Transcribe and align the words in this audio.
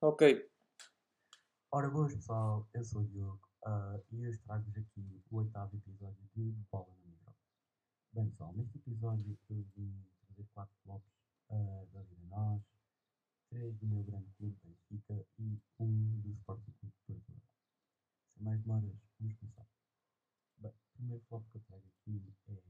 Ok. 0.00 0.22
Ora, 1.72 1.90
boas 1.90 2.14
pessoal, 2.14 2.64
eu 2.72 2.84
sou 2.84 3.02
o 3.02 3.06
Diogo 3.08 3.48
ah, 3.66 4.00
e 4.12 4.24
hoje 4.24 4.38
trago-vos 4.38 4.76
aqui 4.76 5.20
o 5.28 5.38
oitavo 5.38 5.76
episódio 5.76 6.22
de 6.36 6.52
Bola 6.70 6.94
no 6.94 7.10
Micro. 7.10 7.34
Bem 8.12 8.30
pessoal, 8.30 8.52
neste 8.52 8.78
episódio 8.78 9.36
eu 9.50 9.66
vim 9.74 10.06
trazer 10.20 10.46
quatro 10.54 10.76
flops 10.84 11.12
ah, 11.50 11.84
da 11.92 12.00
Liga 12.02 12.26
Nós, 12.26 12.62
três 13.50 13.76
do 13.78 13.88
meu 13.88 14.04
grande 14.04 14.30
clube 14.38 14.56
Benfica 14.62 15.26
e 15.36 15.60
um 15.80 16.20
do 16.20 16.30
Sporting 16.30 16.70
Clube 16.78 16.94
de 16.94 17.02
Portugal. 17.04 17.42
Sem 18.34 18.44
mais 18.44 18.60
demoras, 18.62 18.94
vamos 19.18 19.34
começar. 19.34 19.66
Bem, 20.58 20.70
o 20.70 20.92
primeiro 20.96 21.24
flop 21.24 21.44
que 21.50 21.56
eu 21.56 21.62
trago 21.62 21.84
aqui 21.88 22.22
é 22.46 22.62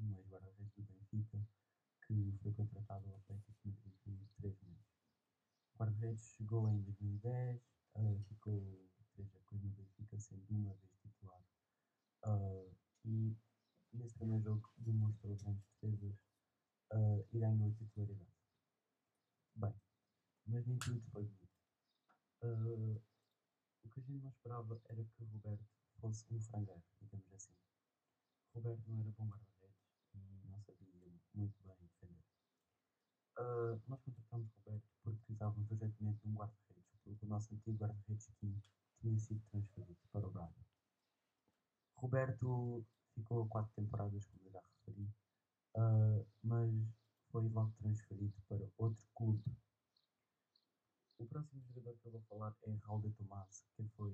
um 0.00 0.18
ex-guarda-redes 0.18 0.74
do 0.74 0.82
Benfica 0.82 1.46
que 2.08 2.34
foi 2.42 2.52
contratado 2.54 3.06
ao 3.08 3.18
Atlético 3.18 3.52
de 3.62 3.70
Madrid 3.70 3.78
por 3.84 3.92
três 4.02 4.18
meses. 4.18 4.31
O 6.02 6.04
guarda-redes 6.04 6.34
chegou 6.34 6.68
em 6.68 6.82
2010, 6.82 7.62
ah, 7.94 8.00
ficou 8.26 8.90
três 9.14 9.32
épocas 9.36 9.62
no 9.62 9.70
Benfica, 9.70 10.18
sendo 10.18 10.44
uma 10.50 10.74
vez 10.74 10.90
titular. 11.00 11.40
Ah, 12.24 12.66
e 13.04 13.36
nesse 13.92 14.12
primeiro 14.16 14.42
jogo 14.42 14.68
demonstrou 14.78 15.36
grandes 15.36 15.62
defesas 15.62 16.18
ah, 16.90 17.24
e 17.32 17.38
ganhou 17.38 17.70
a 17.70 17.74
titularidade. 17.74 18.32
Bem, 19.54 19.74
mas 20.48 20.66
nem 20.66 20.76
tudo 20.78 21.00
foi 21.12 21.22
bonito. 21.22 21.48
Ah, 22.42 23.00
o 23.84 23.88
que 23.88 24.00
a 24.00 24.02
gente 24.02 24.22
não 24.24 24.30
esperava 24.30 24.80
era 24.86 25.04
que 25.04 25.24
Roberto 25.24 25.64
fosse 26.00 26.26
um 26.34 26.40
frangueiro, 26.40 26.82
digamos 27.00 27.32
assim. 27.32 27.54
Roberto 28.52 28.82
não 28.88 28.98
era 29.02 29.10
bom 29.12 29.28
guarda-redes 29.28 29.86
e 30.14 30.48
não 30.48 30.60
sabia 30.62 31.12
muito 31.32 31.62
bem 31.62 31.76
defender. 31.78 32.24
Ah, 33.36 33.78
nós 33.86 34.02
contratamos 34.02 34.50
Roberto 34.56 34.91
urgentemente 35.72 36.20
de 36.20 36.28
um 36.28 36.34
guarda-redes, 36.34 36.96
porque 37.02 37.24
o 37.24 37.28
nosso 37.28 37.54
antigo 37.54 37.78
guarda-redes 37.78 38.28
Kim 38.40 38.60
tinha 39.00 39.18
sido 39.18 39.40
transferido 39.50 39.98
para 40.12 40.26
o 40.26 40.30
Braga. 40.30 40.66
Roberto 41.96 42.84
ficou 43.14 43.46
quatro 43.48 43.72
temporadas, 43.74 44.24
como 44.26 44.46
eu 44.46 44.52
já 44.52 44.60
referi, 44.60 45.10
ah, 45.76 46.24
mas 46.42 46.70
foi 47.30 47.48
logo 47.48 47.72
transferido 47.78 48.34
para 48.48 48.68
outro 48.78 49.06
clube. 49.14 49.42
O 51.18 51.26
próximo 51.26 51.62
jogador 51.62 51.96
que 51.98 52.06
eu 52.08 52.12
vou 52.12 52.22
falar 52.22 52.56
é 52.64 52.74
Raul 52.82 53.00
de 53.02 53.10
Tomás, 53.12 53.64
que 53.76 53.84
foi, 53.96 54.12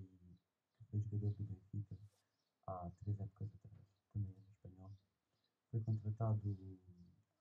que 0.77 0.84
foi 0.91 1.01
jogador 1.01 1.33
do 1.34 1.45
Benfica 1.45 1.98
há 2.67 2.91
três 3.01 3.19
épocas 3.19 3.48
atrás, 3.55 3.86
também 4.12 4.34
era 4.39 4.51
espanhol. 4.51 4.92
Foi 5.70 5.81
contratado, 5.81 6.56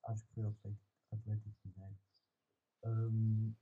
acho 0.08 0.26
que 0.26 0.34
foi 0.34 0.46
ao 0.46 0.56
Atlético 1.12 1.56
Mineiro. 1.66 1.98
Um, 2.86 3.54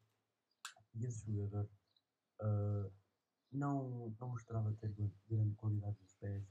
e 0.95 1.05
esse 1.05 1.25
jogador 1.25 1.69
uh, 2.41 2.91
não, 3.51 4.15
não 4.19 4.29
mostrava 4.29 4.73
ter 4.73 4.93
grande 5.29 5.55
qualidade 5.55 5.97
nos 6.01 6.13
pés, 6.15 6.43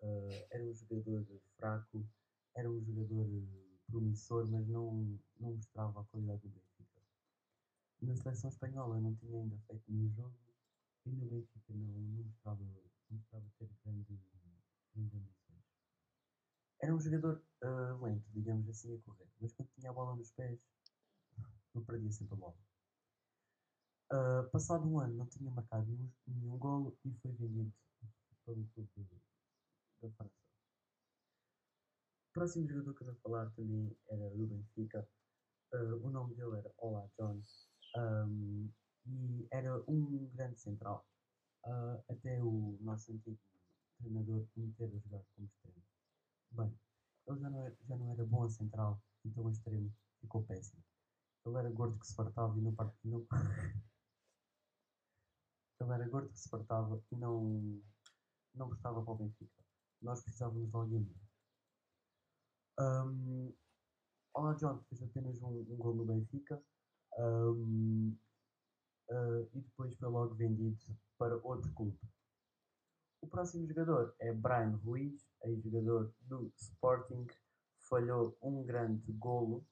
uh, 0.00 0.46
era 0.50 0.64
um 0.64 0.74
jogador 0.74 1.26
fraco, 1.56 2.06
era 2.54 2.70
um 2.70 2.80
jogador 2.80 3.26
promissor, 3.86 4.48
mas 4.50 4.66
não, 4.66 5.18
não 5.38 5.54
mostrava 5.54 6.00
a 6.00 6.04
qualidade 6.04 6.42
do 6.42 6.48
Benfica. 6.48 7.02
Na 8.02 8.16
seleção 8.16 8.50
espanhola 8.50 9.00
não 9.00 9.14
tinha 9.14 9.40
ainda 9.40 9.58
feito 9.66 9.84
nenhum 9.88 10.10
jogo 10.10 10.36
e 11.06 11.10
no 11.10 11.26
Benfica 11.26 11.72
não, 11.74 11.86
não, 11.86 12.24
mostrava, 12.24 12.64
não 12.64 13.18
mostrava 13.18 13.46
ter 13.58 13.70
grandes, 13.84 14.18
grandes 14.94 15.14
ambições. 15.14 15.64
Era 16.80 16.94
um 16.94 17.00
jogador 17.00 17.42
uh, 17.62 18.02
lento, 18.02 18.28
digamos 18.32 18.68
assim, 18.68 18.94
a 18.94 19.00
correr, 19.00 19.28
mas 19.40 19.52
quando 19.52 19.70
tinha 19.70 19.90
a 19.90 19.94
bola 19.94 20.16
nos 20.16 20.30
pés, 20.32 20.58
não 21.74 21.84
perdia 21.84 22.10
sempre 22.10 22.34
a 22.34 22.36
bola. 22.36 22.56
Uh, 24.12 24.48
passado 24.50 24.86
um 24.86 25.00
ano 25.00 25.14
não 25.16 25.26
tinha 25.26 25.50
marcado 25.50 25.84
nenhum, 25.86 26.10
nenhum 26.28 26.58
golo 26.58 26.96
e 27.04 27.12
foi 27.14 27.32
vendido 27.32 27.72
pelo 28.44 28.64
clube 28.68 28.90
da 30.00 30.10
França. 30.10 30.32
O 32.30 32.32
próximo 32.32 32.68
jogador 32.68 32.94
que 32.94 33.02
eu 33.02 33.06
vou 33.06 33.16
falar 33.16 33.50
também 33.50 33.96
era 34.08 34.30
do 34.30 34.46
Benfica. 34.46 35.08
Uh, 35.72 36.06
o 36.06 36.10
nome 36.10 36.34
dele 36.36 36.58
era 36.58 36.72
Ola 36.78 37.10
John 37.18 37.40
um, 37.96 38.70
e 39.06 39.48
era 39.50 39.82
um 39.88 40.30
grande 40.34 40.60
central. 40.60 41.04
Uh, 41.64 42.00
até 42.08 42.40
o 42.40 42.78
nosso 42.80 43.12
antigo 43.12 43.38
treinador 43.98 44.46
o 44.56 44.60
meter 44.60 44.84
a 44.84 44.98
jogar 44.98 45.22
como 45.34 45.48
extremo. 45.48 45.82
Bem, 46.52 46.78
ele 47.26 47.40
já 47.40 47.50
não 47.50 47.60
era, 47.60 47.76
já 47.88 47.96
não 47.96 48.12
era 48.12 48.24
bom 48.24 48.44
a 48.44 48.50
central, 48.50 49.02
então 49.24 49.48
a 49.48 49.50
extremo 49.50 49.92
ficou 50.20 50.44
péssimo. 50.44 50.82
Ele 51.44 51.58
era 51.58 51.70
gordo 51.70 51.98
que 51.98 52.06
se 52.06 52.14
fartava 52.14 52.56
e 52.58 52.62
não, 52.62 52.74
não... 53.04 53.26
Ele 55.80 55.92
era 55.92 56.08
gordo 56.08 56.28
que 56.30 56.38
se 56.38 56.48
fartava 56.48 57.02
e 57.12 57.16
não, 57.16 57.80
não 58.54 58.68
gostava 58.68 59.02
para 59.02 59.12
o 59.12 59.16
Benfica. 59.16 59.64
Nós 60.02 60.22
precisávamos 60.22 60.68
de 60.68 60.76
alguém 60.76 61.06
um, 62.78 63.54
Olá 64.34 64.52
John 64.52 64.78
fez 64.90 65.02
apenas 65.02 65.40
um, 65.40 65.60
um 65.60 65.76
gol 65.76 65.94
no 65.94 66.04
Benfica 66.04 66.62
um, 67.18 68.14
uh, 69.10 69.48
e 69.54 69.60
depois 69.62 69.96
foi 69.96 70.08
logo 70.10 70.34
vendido 70.34 70.76
para 71.16 71.38
outro 71.38 71.72
clube. 71.72 71.98
O 73.22 73.26
próximo 73.26 73.66
jogador 73.66 74.14
é 74.18 74.30
Brian 74.30 74.76
Ruiz, 74.84 75.26
ex-jogador 75.42 76.12
do 76.20 76.52
Sporting, 76.58 77.26
falhou 77.88 78.36
um 78.42 78.62
grande 78.62 79.10
golo 79.12 79.66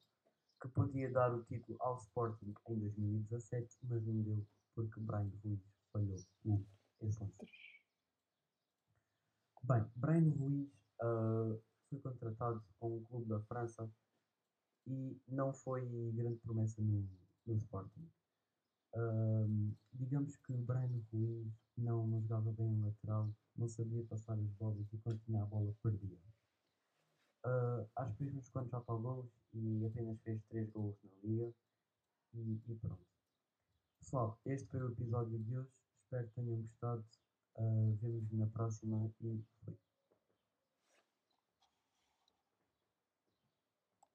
que 0.59 0.67
podia 0.69 1.11
dar 1.11 1.31
o 1.31 1.43
título 1.43 1.77
ao 1.79 1.97
Sporting 1.97 2.55
em 2.67 2.79
2017, 2.79 3.77
mas 3.83 4.03
não 4.03 4.23
deu 4.23 4.47
porque 4.73 4.99
Brian 4.99 5.31
Ruiz 5.43 5.61
falhou 5.95 6.17
o 6.43 7.05
lance. 7.05 7.19
Bem, 9.63 9.85
Brian 9.95 10.29
Ruiz 10.35 10.69
uh, 11.01 11.61
foi 11.89 11.99
contratado 12.01 12.63
com 12.79 12.97
um 12.97 13.03
clube 13.05 13.27
da 13.27 13.39
França 13.41 13.89
e 14.85 15.17
não 15.27 15.53
foi 15.53 15.81
grande 16.13 16.37
promessa 16.39 16.81
no, 16.81 17.07
no 17.47 17.55
Sporting. 17.55 18.07
Uh, 18.93 19.75
digamos 19.93 20.35
que 20.37 20.53
Brian 20.53 21.01
Ruiz 21.11 21.51
não, 21.77 22.05
não 22.07 22.21
jogava 22.21 22.51
bem 22.51 22.73
em 22.73 22.81
lateral, 22.81 23.33
não 23.55 23.67
sabia 23.67 24.03
passar 24.05 24.33
as 24.33 24.51
bolas 24.53 24.91
e 24.93 24.97
quando 24.99 25.19
tinha 25.21 25.41
a 25.41 25.45
bola 25.45 25.73
perdia. 25.81 26.17
Uh, 27.45 27.87
acho 27.95 28.11
que 28.13 28.23
fez 28.23 28.35
uns 28.35 28.49
quantos 28.49 28.73
autogolos 28.73 29.31
e 29.53 29.85
apenas 29.85 30.19
fez 30.21 30.43
3 30.45 30.69
gols 30.71 30.97
na 31.03 31.11
liga 31.23 31.53
e, 32.33 32.61
e, 32.67 32.75
pronto. 32.75 33.05
Pessoal, 34.25 34.39
este 34.45 34.67
foi 34.67 34.81
o 34.81 34.91
episódio 34.91 35.37
de 35.37 35.57
hoje. 35.57 35.69
Espero 36.03 36.27
que 36.27 36.33
tenham 36.33 36.61
gostado. 36.61 37.05
Uh, 37.57 37.95
Vemo-nos 38.01 38.31
na 38.33 38.47
próxima 38.47 39.05
e 39.21 39.43
foi. 39.63 39.77